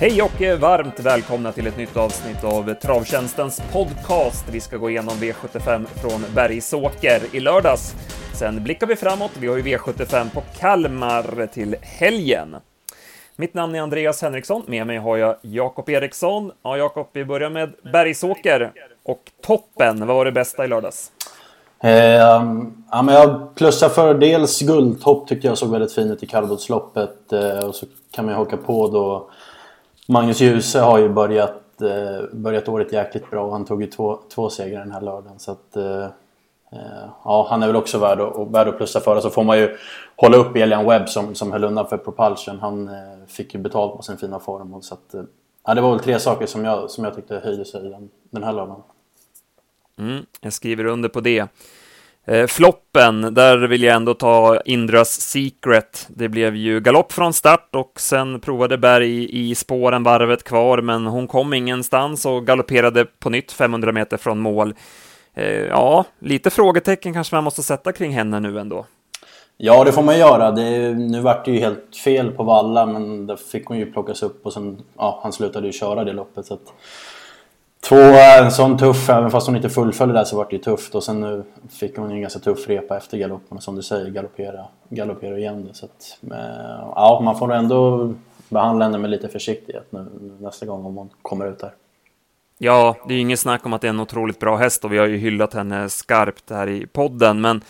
[0.00, 4.44] Hej och varmt välkomna till ett nytt avsnitt av Travtjänstens podcast.
[4.52, 7.94] Vi ska gå igenom V75 från Bergsåker i lördags.
[8.34, 9.30] Sen blickar vi framåt.
[9.38, 12.56] Vi har ju V75 på Kalmar till helgen.
[13.36, 14.62] Mitt namn är Andreas Henriksson.
[14.66, 16.52] Med mig har jag Jakob Eriksson.
[16.62, 20.06] Ja, Jakob, vi börjar med Bergsåker och toppen.
[20.06, 21.12] Vad var det bästa i lördags?
[21.82, 21.92] Eh,
[22.90, 27.32] ja, men jag plussar för dels guldtopp tyckte jag såg väldigt fin ut i kallblodsloppet.
[27.32, 29.30] Eh, och så kan man ju haka på då
[30.10, 33.50] Magnus Djuse har ju börjat, eh, börjat året jäkligt bra.
[33.50, 35.38] Han tog ju två, två segrar den här lördagen.
[35.38, 36.04] Så att, eh,
[36.72, 39.20] eh ja, han är väl också värd att, värd att plussa för.
[39.20, 39.76] Så får man ju
[40.16, 42.58] hålla upp Elian Webb som, som höll undan för Propulsion.
[42.60, 44.74] Han eh, fick ju betalt på sin fina form.
[44.74, 45.22] Och så att, eh,
[45.66, 48.42] ja, det var väl tre saker som jag, som jag tyckte höjde sig den, den
[48.42, 48.82] här lördagen.
[49.98, 51.48] Mm, jag skriver under på det.
[52.26, 56.06] Eh, floppen, där vill jag ändå ta Indras Secret.
[56.08, 61.06] Det blev ju galopp från start och sen provade Berg i spåren varvet kvar, men
[61.06, 64.74] hon kom ingenstans och galopperade på nytt 500 meter från mål.
[65.34, 68.86] Eh, ja, lite frågetecken kanske man måste sätta kring henne nu ändå.
[69.56, 70.50] Ja, det får man göra.
[70.50, 74.22] Det, nu vart det ju helt fel på Valla, men där fick hon ju plockas
[74.22, 76.46] upp och sen, ja, han slutade ju köra det loppet.
[76.46, 76.72] Så att,
[77.80, 77.96] Två,
[78.40, 81.04] en sån tuff, även fast hon inte fullföljde där så var det ju tufft och
[81.04, 84.10] sen nu fick hon ju en ganska tuff repa efter galoppen och som du säger
[84.10, 85.74] galoppera, galoppera igen det.
[85.74, 88.12] Så att, eh, ja, man får ändå
[88.48, 90.06] behandla henne med lite försiktighet nu,
[90.40, 91.72] nästa gång om hon kommer ut där.
[92.58, 94.92] Ja, det är ju inget snack om att det är en otroligt bra häst och
[94.92, 97.60] vi har ju hyllat henne skarpt här i podden, men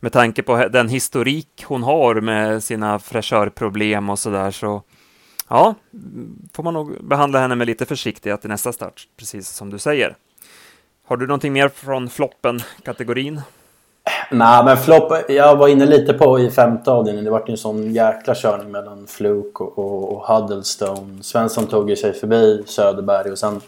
[0.00, 4.82] med tanke på den historik hon har med sina fräschörproblem och sådär så
[5.48, 5.74] ja,
[6.52, 10.16] får man nog behandla henne med lite försiktighet i nästa start, precis som du säger.
[11.06, 13.40] Har du någonting mer från floppen-kategorin?
[14.30, 17.24] Nej, men flopp, jag var inne lite på i femte avdelningen.
[17.24, 21.22] Det var ju en sån jäkla körning mellan Fluke och, och, och Huddlestone.
[21.22, 23.60] Svensson tog ju sig förbi Söderberg och sen...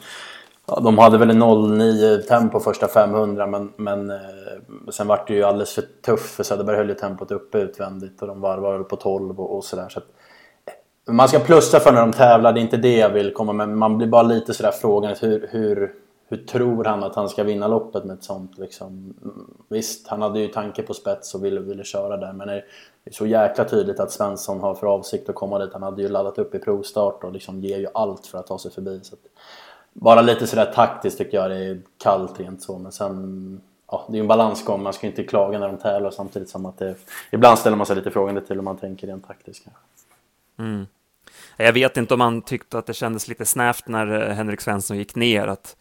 [0.66, 4.16] Ja, de hade väl en 0,9 tempo första 500 men, men eh,
[4.90, 8.28] sen vart det ju alldeles för tufft för Söderberg höll ju tempot uppe utvändigt och
[8.28, 9.88] de varvade på 12 och, och sådär.
[9.88, 10.19] Så, där, så
[11.12, 13.68] man ska plussa för när de tävlar, det är inte det jag vill komma med.
[13.68, 15.94] Man blir bara lite sådär frågan hur, hur,
[16.28, 19.14] hur tror han att han ska vinna loppet med ett sånt liksom.
[19.68, 22.54] Visst, han hade ju tanke på spets och ville, ville köra där men det
[23.04, 25.72] är så jäkla tydligt att Svensson har för avsikt att komma dit.
[25.72, 28.58] Han hade ju laddat upp i provstart och liksom ger ju allt för att ta
[28.58, 29.00] sig förbi.
[29.02, 29.20] Så att,
[29.92, 33.60] bara lite sådär taktiskt tycker jag det är kallt rent så men sen
[33.92, 36.48] Ja, det är ju en balansgång, man ska ju inte klaga när de tävlar samtidigt
[36.48, 36.94] som att det...
[37.30, 39.66] Ibland ställer man sig lite frågande till hur man tänker rent taktiskt.
[40.58, 40.86] Mm.
[41.56, 44.96] Jag vet inte om han tyckte att det kändes lite snävt när eh, Henrik Svensson
[44.98, 45.76] gick ner, att,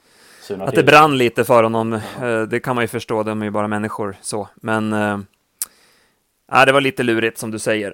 [0.59, 1.93] att det brann lite för honom.
[1.93, 4.47] Eh, det kan man ju förstå, de är ju bara människor så.
[4.55, 7.93] Men äh, det var lite lurigt som du säger.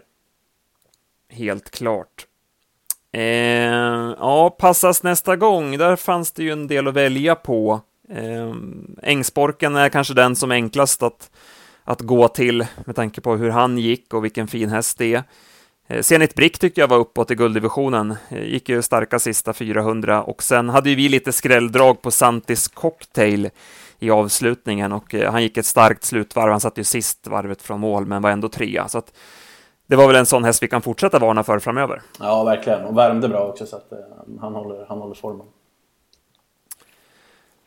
[1.29, 2.27] Helt klart.
[3.11, 5.77] Eh, ja, passas nästa gång.
[5.77, 7.81] Där fanns det ju en del att välja på.
[8.09, 8.53] Eh,
[9.01, 11.31] Ängsborken är kanske den som är enklast att,
[11.83, 15.23] att gå till med tanke på hur han gick och vilken fin häst det är.
[15.87, 20.23] Eh, Zenit Brick tyckte jag var uppåt i gulddivisionen, eh, gick ju starka sista 400
[20.23, 23.49] och sen hade ju vi lite skrälldrag på Santis Cocktail
[23.99, 27.79] i avslutningen och eh, han gick ett starkt slutvarv, han satt ju sist varvet från
[27.79, 28.87] mål men var ändå trea.
[28.87, 29.13] Så att
[29.87, 32.01] det var väl en sån häst vi kan fortsätta varna för framöver.
[32.19, 32.85] Ja, verkligen.
[32.85, 33.93] Och värmde bra också så att
[34.41, 35.45] han, håller, han håller formen.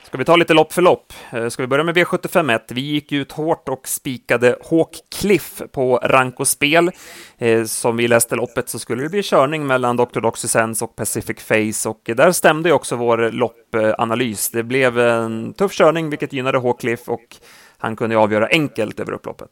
[0.08, 1.12] Ska vi ta lite lopp för lopp?
[1.32, 2.60] Eh, ska vi börja med V751?
[2.69, 6.91] Vi gick ut hårt och spikade Hawk Cliff på rank och spel.
[7.38, 10.20] Eh, som vi läste loppet så skulle det bli körning mellan Dr.
[10.20, 14.50] Doxysens och Pacific Face och där stämde också vår loppanalys.
[14.50, 17.36] Det blev en tuff körning, vilket gynnade Hawk Cliff och
[17.78, 19.50] han kunde avgöra enkelt över upploppet.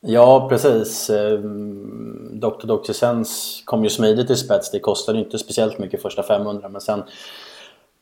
[0.00, 1.10] Ja, precis.
[1.10, 2.66] Ehm, Dr.
[2.66, 4.70] Doxysens kom ju smidigt i spets.
[4.70, 7.02] Det kostade inte speciellt mycket första 500, men sen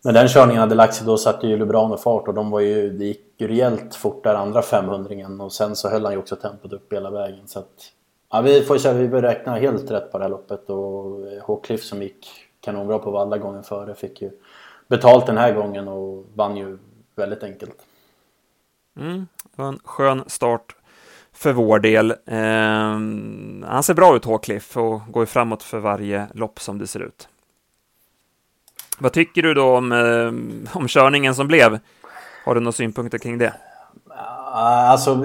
[0.06, 2.90] när den körningen hade lagt sig då satte ju Lubrano fart och de var ju,
[2.90, 6.36] det gick ju rejält fort där andra 500 och sen så höll han ju också
[6.36, 7.46] tempot upp hela vägen.
[7.46, 7.92] Så att,
[8.30, 11.84] ja, vi får säga vi beräknar helt rätt på det här loppet och eh, H-Cliff
[11.84, 12.26] som gick
[12.60, 14.30] kanonbra på Valla gången före fick ju
[14.88, 16.78] betalt den här gången och vann ju
[17.16, 17.76] väldigt enkelt.
[19.00, 20.76] Mm, det var en skön start
[21.32, 22.10] för vår del.
[22.10, 22.36] Eh,
[23.68, 27.00] han ser bra ut H-Cliff och går ju framåt för varje lopp som det ser
[27.00, 27.28] ut.
[28.98, 31.78] Vad tycker du då om, eh, om körningen som blev?
[32.44, 33.54] Har du några synpunkter kring det?
[34.52, 35.24] Ah, alltså,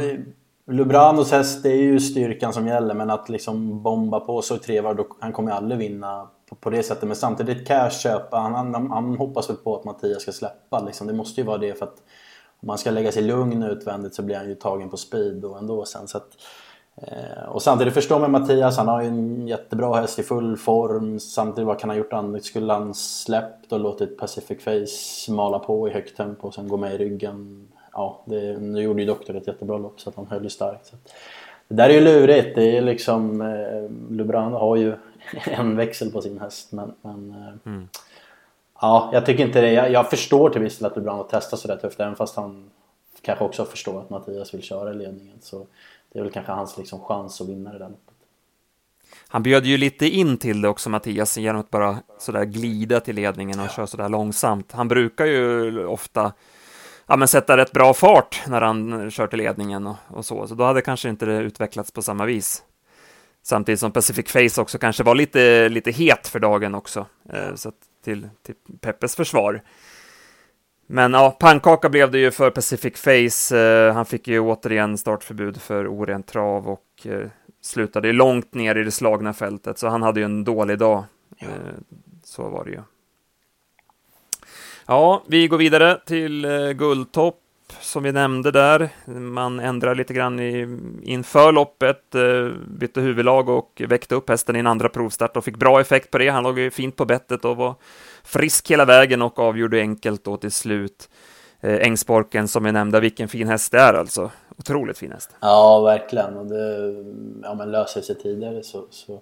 [0.67, 4.81] Lubranos häst, det är ju styrkan som gäller, men att liksom bomba på så tre
[4.81, 7.03] varv, han kommer ju aldrig vinna på, på, det sättet.
[7.03, 11.07] Men samtidigt cash köpa, han, han, han hoppas väl på att Mattias ska släppa liksom.
[11.07, 11.95] Det måste ju vara det för att
[12.61, 15.55] om man ska lägga sig lugn utvändigt så blir han ju tagen på speed då
[15.55, 16.07] ändå sen.
[16.07, 16.70] Så att, Eh,
[17.47, 21.19] och samtidigt förstår man Mattias, han har ju en jättebra häst i full form.
[21.19, 22.43] Samtidigt, vad kan han gjort annat?
[22.43, 26.77] Skulle han släppt och låtit Pacific Face mala på i högt tempo och sen gå
[26.77, 27.67] med i ryggen?
[27.93, 30.85] Ja, det, nu gjorde ju Doktor ett jättebra lopp så att han höll ju starkt.
[30.85, 30.95] Så
[31.67, 32.55] det där är ju lurigt.
[32.55, 33.41] Det är liksom...
[33.41, 34.95] Eh, Lubrano har ju
[35.45, 36.93] en växel på sin häst men...
[37.01, 37.87] men eh, mm.
[38.81, 39.71] Ja, jag tycker inte det.
[39.71, 42.69] Jag, jag förstår till viss del att Lubrano testar sådär tufft även fast han
[43.21, 45.37] kanske också förstår att Mattias vill köra ledningen.
[45.41, 45.65] Så
[46.13, 48.15] det är väl kanske hans liksom chans att vinna det där loppet.
[49.27, 53.15] Han bjöd ju lite in till det också, Mattias, genom att bara sådär glida till
[53.15, 53.69] ledningen och ja.
[53.69, 54.71] köra sådär långsamt.
[54.71, 56.33] Han brukar ju ofta
[57.07, 60.55] ja, men sätta rätt bra fart när han kör till ledningen och, och, så, så
[60.55, 62.63] då hade kanske inte det utvecklats på samma vis.
[63.43, 67.71] Samtidigt som Pacific Face också kanske var lite, lite het för dagen också, eh, så
[68.03, 69.61] till, till Peppes försvar.
[70.93, 73.57] Men ja, pannkaka blev det ju för Pacific Face.
[73.57, 77.27] Eh, han fick ju återigen startförbud för orent trav och eh,
[77.61, 81.03] slutade långt ner i det slagna fältet, så han hade ju en dålig dag.
[81.37, 81.47] Ja.
[81.47, 81.53] Eh,
[82.23, 82.81] så var det ju.
[84.85, 87.37] Ja, vi går vidare till eh, Guldtopp
[87.79, 88.89] som vi nämnde där.
[89.19, 94.59] Man ändrar lite grann i, inför loppet, eh, bytte huvudlag och väckte upp hästen i
[94.59, 96.29] en andra provstart och fick bra effekt på det.
[96.29, 97.75] Han låg ju fint på bettet och var
[98.23, 101.09] frisk hela vägen och avgjorde enkelt då till slut.
[101.61, 104.31] Eh, Ängsborken som jag nämnde, vilken fin häst det är alltså.
[104.57, 105.35] Otroligt fin häst.
[105.39, 106.37] Ja, verkligen.
[106.37, 106.95] Och det
[107.43, 109.21] ja, men löser sig tidigare så, så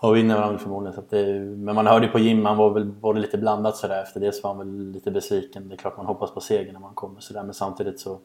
[0.00, 0.94] och vinner man förmodligen.
[0.94, 4.02] Så det, men man hörde ju på Jim, han var väl både lite blandat sådär.
[4.02, 5.68] Efter det så var han väl lite besviken.
[5.68, 7.42] Det är klart man hoppas på seger när man kommer sådär.
[7.42, 8.18] Men samtidigt så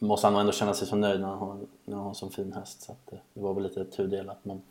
[0.00, 2.14] måste han nog ändå känna sig så nöjd när han har, när han har en
[2.14, 2.82] sån fin häst.
[2.82, 4.38] Så det, det, var väl lite tudelat.
[4.42, 4.62] Men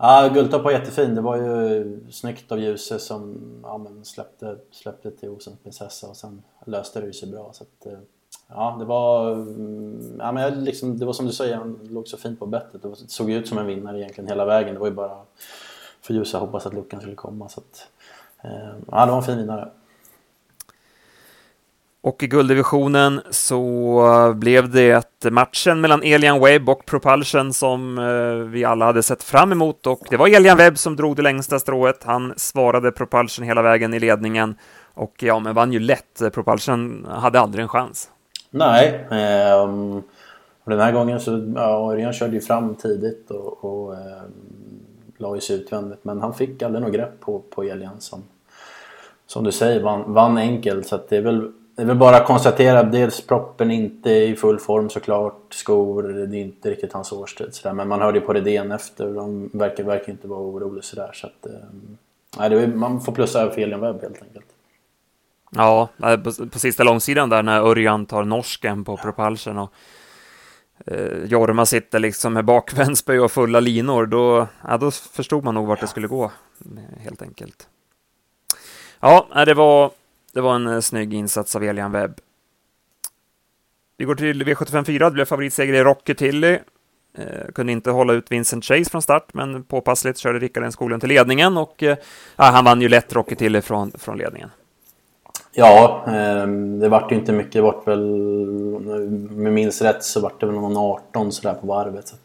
[0.00, 1.14] ja, Gulltorp var jättefin.
[1.14, 6.16] Det var ju snyggt av Ljuse som ja, men släppte, släppte till Osens prinsessa och
[6.16, 7.50] sen löste det ju sig bra.
[7.52, 7.98] Så att, eh,
[8.48, 12.16] Ja, det var, mm, ja, men liksom, det var som du säger, han låg så
[12.16, 12.82] fint på bettet.
[12.82, 14.74] Det såg ut som en vinnare egentligen hela vägen.
[14.74, 15.18] Det var ju bara
[16.00, 17.48] för Ljusa hoppas att luckan skulle komma.
[17.48, 17.88] Så att,
[18.42, 19.70] eh, ja, det var en fin vinnare.
[22.02, 28.64] Och i gulddivisionen så blev det matchen mellan Elian Webb och Propulsion som eh, vi
[28.64, 32.04] alla hade sett fram emot och det var Elian Webb som drog det längsta strået.
[32.04, 34.54] Han svarade Propulsion hela vägen i ledningen
[34.94, 36.32] och ja, men vann ju lätt.
[36.34, 38.10] Propulsion hade aldrig en chans.
[38.50, 39.62] Nej, eh,
[40.64, 44.22] och den här gången så, ja, Örjan körde ju fram tidigt och, och eh,
[45.18, 46.04] la ju sig utvändigt.
[46.04, 48.22] Men han fick aldrig något grepp på, på Elian som,
[49.26, 50.86] som du säger vann, vann enkelt.
[50.86, 54.58] Så det är väl det är väl bara att konstatera dels proppen inte i full
[54.58, 55.46] form såklart.
[55.50, 57.74] Skor, det är inte riktigt hans årstid sådär.
[57.74, 59.14] Men man hörde ju på Redén efter.
[59.14, 61.10] De verkar, verkar inte vara oroliga sådär.
[61.14, 64.46] Så att, eh, det är, man får plussa över för Elian Webb helt enkelt.
[65.50, 69.12] Ja, på, på sista långsidan där när Örjan tar norsken på ja.
[69.12, 69.72] propulsion och
[70.86, 75.66] eh, Jorma sitter liksom med bakvändspö och fulla linor, då, ja, då förstod man nog
[75.66, 76.30] vart det skulle gå,
[76.98, 77.68] helt enkelt.
[79.00, 79.90] Ja, det var,
[80.32, 82.20] det var en eh, snygg insats av Elian Webb.
[83.98, 86.58] Vi går till V754, det blev favoritseger i Rocky Tilly.
[87.18, 91.08] Eh, kunde inte hålla ut Vincent Chase från start, men påpassligt körde Rickard N till
[91.08, 91.96] ledningen och eh,
[92.36, 94.50] ah, han vann ju lätt Rocky Tilly från, från ledningen.
[95.52, 96.46] Ja, eh,
[96.80, 97.52] det vart ju inte mycket.
[97.52, 98.00] Det vart väl,
[99.30, 102.08] om jag minns rätt så vart det väl någon 18 sådär på varvet.
[102.08, 102.16] Så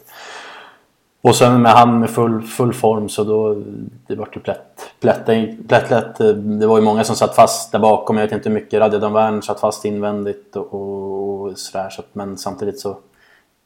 [1.27, 3.63] och sen med han med full, full form så då,
[4.07, 5.25] det vart ju plätt, plätt,
[5.67, 6.17] plätt plätt.
[6.59, 8.17] Det var ju många som satt fast där bakom.
[8.17, 8.79] Jag vet inte hur mycket.
[8.79, 11.89] Radjadan Värn satt fast invändigt och, och sådär.
[11.89, 12.97] Så, men samtidigt så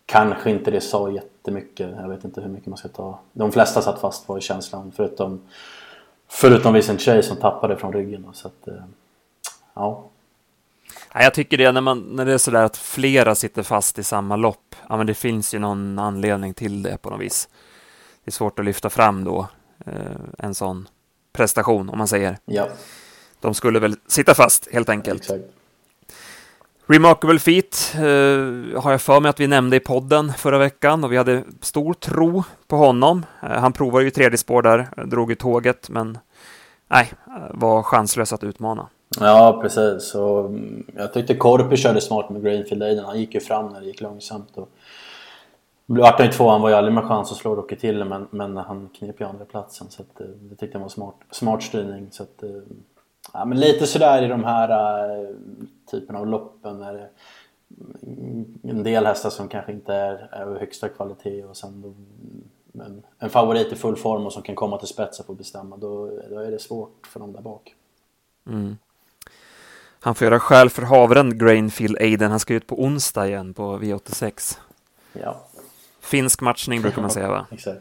[0.06, 1.90] kanske inte det sa jättemycket.
[2.02, 3.20] Jag vet inte hur mycket man ska ta.
[3.34, 4.92] De flesta satt fast var ju känslan.
[4.96, 5.42] Förutom,
[6.28, 8.26] förutom Vincent Chey som tappade från ryggen.
[8.34, 8.84] Så att, eh,
[9.74, 10.09] Ja.
[11.14, 14.36] Jag tycker det när, man, när det är sådär att flera sitter fast i samma
[14.36, 14.76] lopp.
[14.90, 17.50] Ja, men det finns ju någon anledning till det på något vis.
[18.24, 19.48] Det är svårt att lyfta fram då
[19.86, 19.94] eh,
[20.38, 20.88] en sån
[21.34, 22.38] prestation om man säger.
[22.46, 22.68] Ja.
[23.42, 25.22] De skulle väl sitta fast helt enkelt.
[25.22, 25.44] Exakt.
[26.88, 31.12] Remarkable Feet eh, har jag för mig att vi nämnde i podden förra veckan och
[31.12, 33.26] vi hade stor tro på honom.
[33.44, 36.18] Eh, han provade ju tredje spår där, drog i tåget, men
[36.88, 37.14] nej,
[37.50, 38.88] var chanslös att utmana.
[39.18, 40.16] Ja, precis.
[40.16, 43.06] Och mm, jag tyckte Korpi körde smart med Greenfield Aiden.
[43.06, 44.58] Han gick ju fram när det gick långsamt.
[44.58, 44.70] Och
[45.86, 48.28] vart han ju två, han var ju aldrig med chans att slå Rocky till men,
[48.32, 51.64] men han knep ju andra platsen så att, eh, det tyckte jag var smart, smart
[51.64, 52.08] styrning.
[52.12, 52.62] Så att, eh,
[53.34, 54.70] ja, men lite sådär i de här
[55.20, 55.28] äh,
[55.92, 57.10] typen av loppen när det
[58.04, 62.92] mm, en del hästar som kanske inte är, av högsta kvalitet och sen då, mm,
[62.92, 66.12] en, en favorit i full form och som kan komma till spetsen och bestämma då,
[66.30, 67.76] då är det svårt för dem där bak.
[68.48, 68.78] Mm.
[70.02, 72.32] Han får göra skäl för havren, Grainfield Aiden.
[72.32, 74.58] Han ska ut på onsdag igen på V86.
[75.14, 75.46] Ja.
[76.02, 77.46] Finsk matchning brukar man säga va?
[77.52, 77.80] Exakt.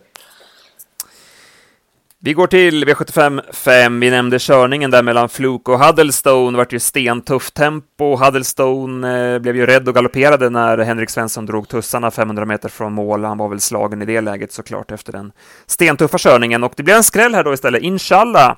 [2.20, 4.00] Vi går till V75 5.
[4.00, 6.50] Vi nämnde körningen där mellan Fluke och Huddlestone.
[6.50, 8.16] Det vart ju stentufft tempo.
[8.16, 12.92] Huddlestone eh, blev ju rädd och galopperade när Henrik Svensson drog tussarna 500 meter från
[12.92, 13.24] mål.
[13.24, 15.32] Han var väl slagen i det läget såklart efter den
[15.66, 16.64] stentuffa körningen.
[16.64, 17.82] Och det blev en skräll här då istället.
[17.82, 18.56] Inshallah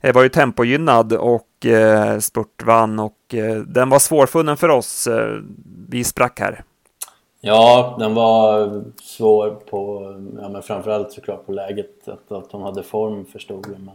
[0.00, 5.06] Eh, var ju tempogynnad och eh, Spurt vann och eh, den var svårfunnen för oss.
[5.06, 5.40] Eh,
[5.88, 6.64] vi sprack här.
[7.40, 10.02] Ja, den var svår på,
[10.42, 13.80] ja men framförallt såklart på läget, att, att hon hade form förstod jag.
[13.80, 13.94] Men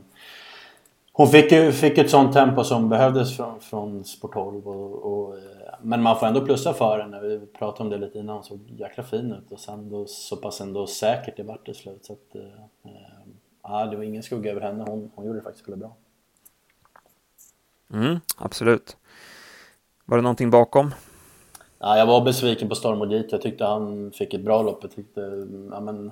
[1.12, 5.43] hon fick ju fick ett sånt tempo som behövdes från, från Sportholv och, och, eh,
[5.81, 7.19] men man får ändå plussa för henne.
[7.19, 10.36] Vi pratade om det lite innan, hon såg jäkla fin ut och sen då så
[10.36, 12.05] pass ändå säkert det vart till slut.
[12.05, 12.83] Så att, eh,
[13.63, 15.96] ja, det var ingen skugga över henne, hon, hon gjorde det faktiskt väldigt bra.
[17.93, 18.98] Mm, absolut.
[20.05, 20.93] Var det någonting bakom?
[21.79, 23.32] Ja, jag var besviken på Stormodit.
[23.32, 24.79] Jag tyckte han fick ett bra lopp.
[24.82, 26.12] Jag tyckte, ja, men,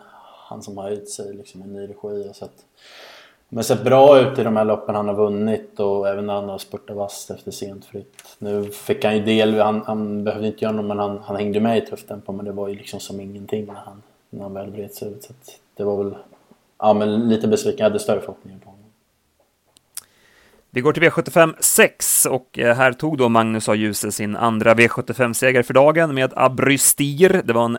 [0.51, 2.65] han som har höjt sig liksom, i ny regi har sett,
[3.50, 6.50] men sett bra ut i de här loppen han har vunnit och även när han
[6.50, 8.36] har spurtat vasst efter sent fritt.
[8.39, 11.60] Nu fick han ju del, han, han behövde inte göra något men han, han hängde
[11.60, 14.53] med i tufft tempo men det var ju liksom som ingenting när han, när han
[14.53, 15.24] väl vred sig ut.
[15.24, 15.34] Så
[15.75, 16.15] det var väl,
[16.81, 17.77] ja men lite besviken.
[17.77, 18.85] Jag hade större förhoppningar på honom.
[20.73, 23.75] Vi går till V75 6 och eh, här tog då Magnus A.
[23.75, 27.41] Djuse sin andra V75-seger för dagen med Abrystir.
[27.45, 27.77] Det var en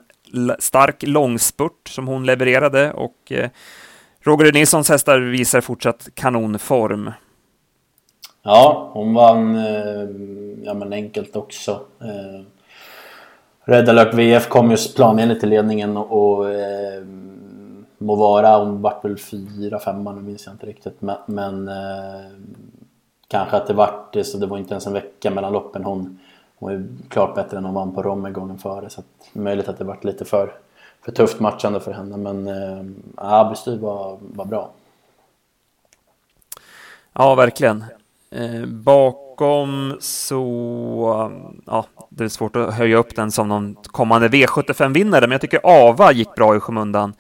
[0.59, 3.51] stark långspurt som hon levererade och eh,
[4.21, 7.11] Roger Nilssons hästar visar fortsatt kanonform.
[8.43, 10.09] Ja, hon vann eh,
[10.65, 11.81] ja, men enkelt också.
[13.65, 17.03] Red Alert VF kom just planenligt till ledningen och eh,
[18.03, 21.03] må vara, hon vart väl fyra, femma, nu minns jag inte riktigt.
[21.03, 22.31] Men, men eh,
[23.29, 25.85] kanske att det vart det så det var inte ens en vecka mellan loppen.
[25.85, 26.19] Hon,
[26.59, 29.69] hon var ju klart bättre än hon vann på Romme gången före så att, möjligt
[29.69, 30.53] att det vart lite för,
[31.05, 32.85] för tufft matchande för henne men eh,
[33.17, 34.71] Abestyr var, var bra.
[37.13, 37.85] Ja, verkligen.
[38.31, 41.33] Eh, bakom så,
[41.67, 45.61] ja, det är svårt att höja upp den som någon kommande V75-vinnare, men jag tycker
[45.65, 47.15] Ava gick bra i skymundan.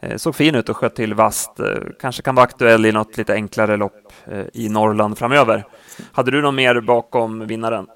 [0.00, 1.60] Eh, såg fin ut och sköt till vast.
[1.60, 1.66] Eh,
[2.00, 5.64] kanske kan vara aktuell i något lite enklare lopp eh, i Norrland framöver.
[6.12, 7.86] Hade du något mer bakom vinnaren?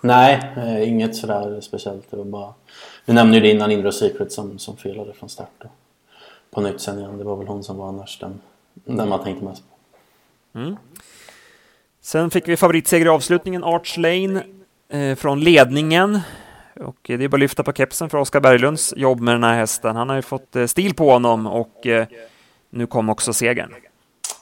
[0.00, 0.40] Nej,
[0.88, 2.10] inget sådär speciellt.
[2.10, 2.54] Det var bara...
[3.04, 5.64] Vi nämnde ju det innan, Indra Secret som, som felade från start.
[6.50, 7.18] På nytt sen igen.
[7.18, 8.40] Det var väl hon som var annars den,
[8.74, 10.58] den man tänkte mest på.
[10.58, 10.76] Mm.
[12.00, 14.42] Sen fick vi favoritseger i avslutningen, Arch Lane
[14.88, 16.20] eh, från ledningen.
[16.80, 19.54] Och det är bara att lyfta på kepsen för Oskar Berglunds jobb med den här
[19.54, 19.96] hästen.
[19.96, 22.06] Han har ju fått eh, stil på honom och eh,
[22.70, 23.74] nu kom också segern.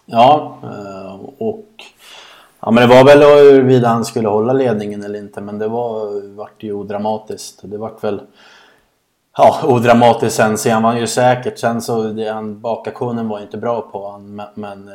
[0.07, 1.67] Ja, eh, och
[2.61, 6.21] ja, men det var väl huruvida han skulle hålla ledningen eller inte, men det var,
[6.37, 7.61] vart ju odramatiskt.
[7.63, 8.21] Det vart väl
[9.37, 11.59] ja, odramatiskt sen, så han vann ju säkert.
[11.59, 14.91] Sen så, det, han, bakaktionen var inte bra på honom, men, men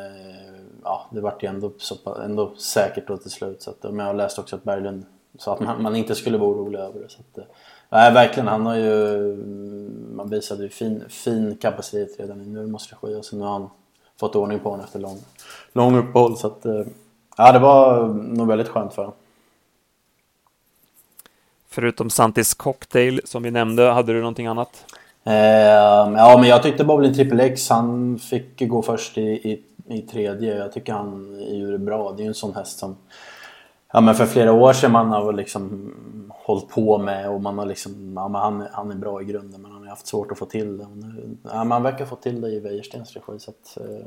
[0.83, 1.95] ja, det vart ju ändå, så,
[2.25, 3.61] ändå säkert då till slut.
[3.61, 5.05] Så att, men jag läste också att Berglund
[5.37, 7.09] så att man, man, inte skulle vara orolig över det.
[7.09, 7.43] Så att, eh,
[7.89, 9.35] nej, verkligen, han har ju...
[10.15, 13.69] Man visade ju fin, fin kapacitet redan i Nurmos regi och så nu har han
[14.19, 15.17] fått ordning på honom efter lång,
[15.73, 16.37] lång uppehåll.
[16.37, 16.81] Så att, eh,
[17.37, 19.17] ja, det var nog väldigt skönt för honom.
[21.69, 24.85] Förutom Santis cocktail som vi nämnde, hade du någonting annat?
[25.23, 30.01] Eh, ja, men jag tyckte Boblin Triple X, han fick gå först i, i, i
[30.01, 30.57] tredje.
[30.57, 32.11] Jag tycker han gjorde det bra.
[32.11, 32.95] Det är ju en sån häst som
[33.93, 35.93] ja, men för flera år sedan man har liksom
[36.29, 39.61] hållit på med och man har liksom, ja, men han, han är bra i grunden
[39.61, 40.87] men han har haft svårt att få till det.
[41.43, 44.05] Ja, man verkar få till det i Wäjerstens regi så att, eh,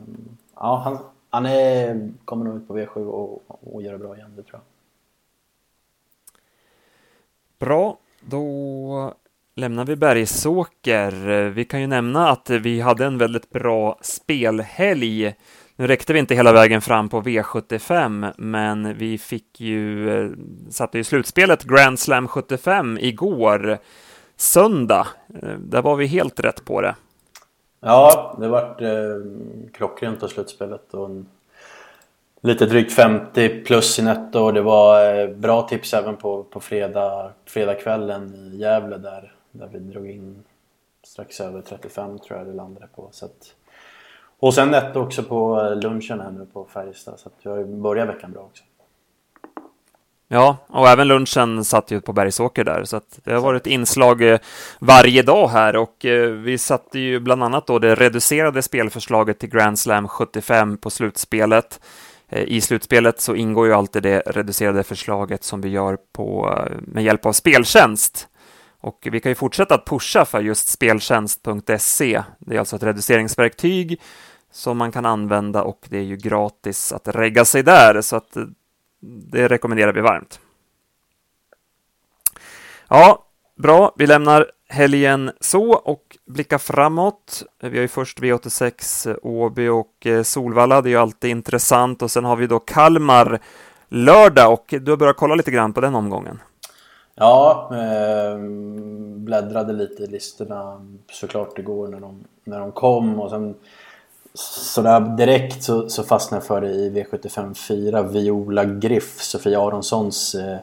[0.54, 0.98] ja, han,
[1.30, 3.42] han är, kommer nog ut på V7 och,
[3.74, 4.62] och gör det bra igen, det tror jag.
[7.58, 9.14] Bra, då
[9.54, 11.10] lämnar vi Bergsåker.
[11.48, 15.34] Vi kan ju nämna att vi hade en väldigt bra spelhelg
[15.76, 20.31] nu räckte vi inte hela vägen fram på V75, men vi fick ju, eh,
[20.71, 23.78] satte ju slutspelet Grand Slam 75 igår,
[24.37, 25.07] söndag.
[25.43, 26.95] Eh, där var vi helt rätt på det.
[27.81, 28.88] Ja, det vart eh,
[29.73, 31.26] klockrent på slutspelet och en,
[32.40, 34.38] lite drygt 50 plus i netto.
[34.38, 39.69] och Det var eh, bra tips även på, på fredag, fredagskvällen i Gävle där, där
[39.73, 40.45] vi drog in
[41.02, 43.09] strax över 35 tror jag det landade på.
[43.12, 43.54] Så att,
[44.40, 48.06] och sen ett också på eh, lunchen här nu på Färjestad så att jag börjar
[48.06, 48.64] veckan bra också.
[50.28, 54.22] Ja, och även lunchen satt ju på Bergsåker där, så att det har varit inslag
[54.22, 54.38] eh,
[54.78, 59.48] varje dag här och eh, vi satte ju bland annat då det reducerade spelförslaget till
[59.48, 61.80] Grand Slam 75 på slutspelet.
[62.30, 67.26] I slutspelet så ingår ju alltid det reducerade förslaget som vi gör på, med hjälp
[67.26, 68.28] av speltjänst.
[68.84, 72.22] Och vi kan ju fortsätta att pusha för just speltjänst.se.
[72.38, 74.00] Det är alltså ett reduceringsverktyg
[74.50, 78.36] som man kan använda och det är ju gratis att regga sig där, så att
[78.36, 78.42] eh,
[79.00, 80.40] det rekommenderar vi varmt.
[82.88, 83.24] Ja,
[83.56, 83.94] bra.
[83.96, 87.42] Vi lämnar helgen så och blickar framåt.
[87.60, 90.82] Vi har ju först V86 eh, Åby och eh, Solvalla.
[90.82, 93.40] Det är ju alltid intressant och sen har vi då Kalmar
[93.88, 96.40] lördag och du har börjat kolla lite grann på den omgången.
[97.14, 98.38] Ja, eh,
[99.16, 103.54] bläddrade lite i listorna såklart igår när de, när de kom och sen
[104.35, 110.35] sådär direkt så, så fastnade jag för det i V75 4 Viola Griff, Sofia Aronssons
[110.35, 110.59] eh,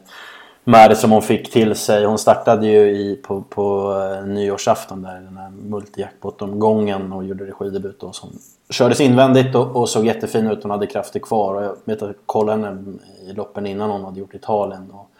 [0.64, 2.06] Märre som hon fick till sig.
[2.06, 8.00] Hon startade ju i, på, på eh, nyårsafton där, den här multijackpot-omgången och gjorde regidebut
[8.00, 8.30] då som
[8.70, 10.64] kördes invändigt och, och, såg jättefin ut.
[10.64, 12.84] Hon hade krafter kvar och jag vet att jag kollade henne
[13.30, 14.92] i loppen innan hon hade gjort Italien.
[14.92, 15.11] Och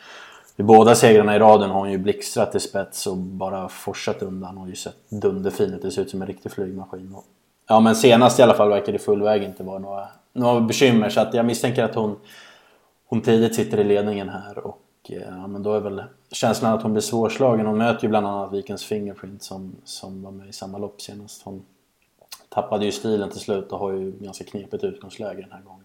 [0.62, 4.50] vid båda segrarna i raden har hon ju blixtrat i spets och bara forsat undan.
[4.50, 5.82] Hon har ju sett dunderfin ut.
[5.82, 7.16] Det ser ut som en riktig flygmaskin.
[7.68, 11.22] Ja men senast i alla fall verkar det fullväg inte vara några, några bekymmer så
[11.22, 12.16] att jag misstänker att hon,
[13.08, 14.58] hon tidigt sitter i ledningen här.
[14.58, 17.66] Och, eh, ja, men då är väl känslan att hon blir svårslagen.
[17.66, 21.42] Hon möter ju bland annat Vikens Fingerprint som, som var med i samma lopp senast.
[21.44, 21.66] Hon
[22.50, 25.81] tappade ju stilen till slut och har ju ganska knepigt utgångsläge den här gången.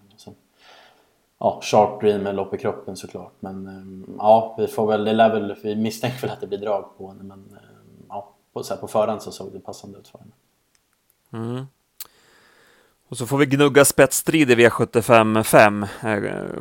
[1.38, 3.32] Ja, Sharp med lopp i kroppen såklart.
[3.40, 6.58] Men eh, ja, vi får väl, det lär väl, vi misstänker väl att det blir
[6.58, 7.22] drag på henne.
[7.22, 7.68] Men eh,
[8.08, 10.32] ja, på, så här, på förhand så såg det passande ut för henne.
[11.32, 11.66] Mm.
[13.08, 15.86] Och så får vi gnugga spetsstrid i V75 5,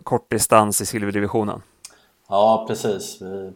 [0.04, 1.62] kortdistans i silverdivisionen.
[2.30, 3.22] Ja, precis.
[3.22, 3.54] Vi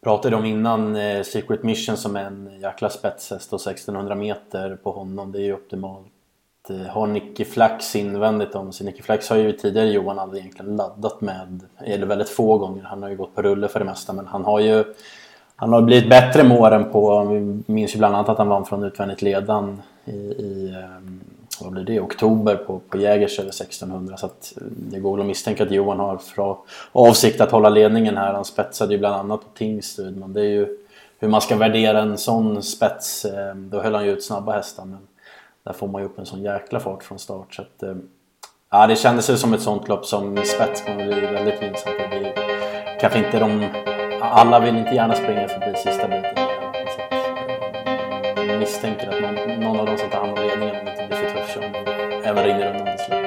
[0.00, 4.92] pratade om innan eh, Secret Mission som är en jäkla spetshäst och 1600 meter på
[4.92, 5.32] honom.
[5.32, 6.11] Det är ju optimalt.
[6.70, 8.86] Eh, har Nicky Flax invändigt om sig.
[8.86, 12.82] Nicky Flax har ju tidigare Johan aldrig egentligen laddat med, eller väldigt få gånger.
[12.82, 14.84] Han har ju gått på rulle för det mesta men han har ju
[15.56, 18.64] han har blivit bättre med åren på, vi minns ju bland annat att han vann
[18.64, 21.20] från utvändigt ledan i, i ehm,
[21.60, 25.20] vad blir det, oktober på, på Jägers över 1600 så att eh, det går väl
[25.20, 26.56] att misstänka att Johan har för
[26.92, 28.34] avsikt att hålla ledningen här.
[28.34, 30.78] Han spetsade ju bland annat på Tingsryd men det är ju
[31.18, 33.24] hur man ska värdera en sån spets.
[33.24, 34.98] Ehm, då höll han ju ut snabba hästar men
[35.64, 37.94] där får man ju upp en sån jäkla fart från start så att eh,
[38.74, 41.96] Ja, det kändes ju som ett sånt lopp som spets kommer bli väldigt gynnsamt.
[41.98, 42.32] Det blir
[43.00, 43.68] kanske inte de...
[44.20, 46.36] Alla vill inte gärna springa förbi sista biten.
[48.36, 50.76] Eh, jag misstänker att någon, någon av dem som tar hand om ledningen
[51.52, 51.62] som
[52.24, 53.26] även ringer undan till slut.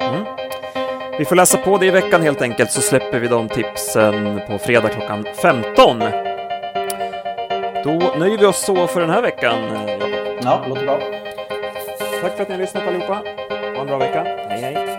[0.00, 0.24] Mm.
[1.18, 4.58] Vi får läsa på det i veckan helt enkelt så släpper vi de tipsen på
[4.58, 5.98] fredag klockan 15.
[7.84, 9.58] Då nöjer vi oss så för den här veckan.
[10.46, 10.98] Ja, låter bra.
[12.20, 13.22] Tack för att ni har lyssnat allihopa.
[13.74, 14.22] Ha en bra vecka.
[14.48, 14.95] Hej hej!